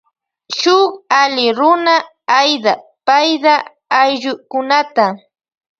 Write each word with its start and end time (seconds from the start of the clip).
Shuk 0.59 0.89
alli 1.21 1.45
runa 1.57 1.95
aida 2.39 2.71
paipa 3.07 3.53
ayllukunata. 3.99 5.05